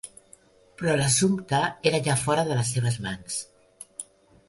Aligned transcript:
Però 0.79 0.95
l'assumpte 1.01 1.61
era 1.91 2.01
ja 2.09 2.17
fora 2.25 2.49
de 2.51 2.61
les 2.61 2.75
seves 2.79 3.01
mans. 3.09 3.41